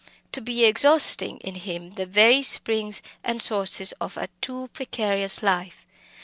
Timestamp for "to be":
0.31-0.65